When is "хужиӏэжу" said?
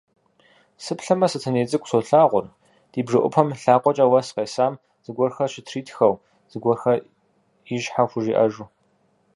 8.09-8.65